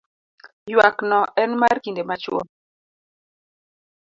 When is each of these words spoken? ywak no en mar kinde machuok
ywak 0.71 0.97
no 1.09 1.19
en 1.43 1.51
mar 1.61 1.75
kinde 1.83 2.01
machuok 2.09 2.47